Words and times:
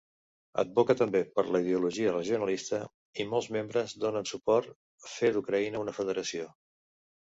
Advoca 0.61 0.93
també 1.01 1.19
per 1.35 1.43
la 1.55 1.61
ideologia 1.65 2.15
regionalista, 2.15 2.79
i 3.23 3.27
molts 3.35 3.51
membres 3.57 3.95
donen 4.07 4.27
suport 4.33 4.73
fer 5.13 5.31
d'Ucraïna 5.37 5.85
una 5.87 5.95
federació. 5.99 6.49